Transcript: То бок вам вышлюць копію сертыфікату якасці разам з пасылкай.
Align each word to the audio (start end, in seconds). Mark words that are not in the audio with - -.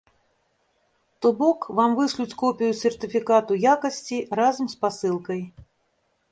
То 1.25 1.31
бок 1.41 1.59
вам 1.81 1.93
вышлюць 1.99 2.37
копію 2.43 2.71
сертыфікату 2.81 3.61
якасці 3.75 4.17
разам 4.43 4.65
з 4.75 4.83
пасылкай. 4.87 5.41